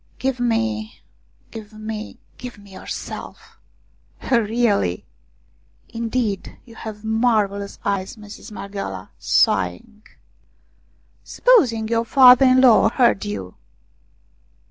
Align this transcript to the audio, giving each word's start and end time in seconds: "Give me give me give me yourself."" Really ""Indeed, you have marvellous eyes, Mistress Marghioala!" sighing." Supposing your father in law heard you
"Give 0.25 0.39
me 0.39 0.99
give 1.51 1.73
me 1.73 2.17
give 2.39 2.57
me 2.57 2.73
yourself."" 2.73 3.59
Really 4.31 5.05
""Indeed, 5.89 6.57
you 6.65 6.73
have 6.73 7.03
marvellous 7.03 7.77
eyes, 7.85 8.17
Mistress 8.17 8.49
Marghioala!" 8.49 9.11
sighing." 9.39 10.01
Supposing 11.23 11.87
your 11.87 12.03
father 12.05 12.47
in 12.47 12.61
law 12.61 12.89
heard 12.89 13.25
you 13.25 13.57